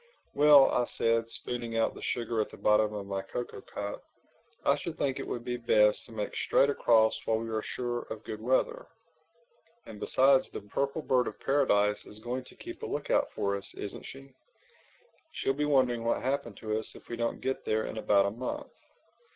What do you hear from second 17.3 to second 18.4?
get there in about a